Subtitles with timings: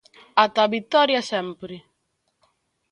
[0.43, 1.75] Ata a Vitoria sempre.